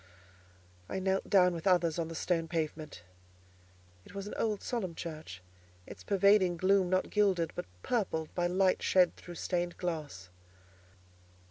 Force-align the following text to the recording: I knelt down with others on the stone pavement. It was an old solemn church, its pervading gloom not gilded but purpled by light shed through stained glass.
I 0.89 0.97
knelt 0.97 1.29
down 1.29 1.53
with 1.53 1.67
others 1.67 1.99
on 1.99 2.07
the 2.07 2.15
stone 2.15 2.47
pavement. 2.47 3.03
It 4.03 4.15
was 4.15 4.25
an 4.25 4.33
old 4.35 4.63
solemn 4.63 4.95
church, 4.95 5.43
its 5.85 6.03
pervading 6.03 6.57
gloom 6.57 6.89
not 6.89 7.11
gilded 7.11 7.51
but 7.53 7.67
purpled 7.83 8.33
by 8.33 8.47
light 8.47 8.81
shed 8.81 9.15
through 9.15 9.35
stained 9.35 9.77
glass. 9.77 10.29